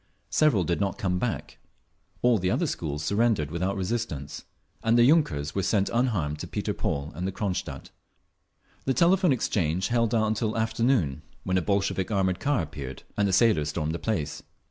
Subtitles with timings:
[0.31, 1.59] Several did not come back….
[2.23, 4.45] All the other schools surrendered without resistance,
[4.83, 7.91] and the yunkers were sent unharmed to Peter Paul and Cronstadt….
[8.85, 13.31] The Telephone Exchange held out until afternoon, when a Bolshevik armoured car appeared, and the
[13.33, 14.41] sailors stormed the place.